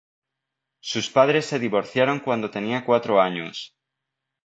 [0.79, 3.75] Sus padres se divorciaron cuando tenía cuatro años.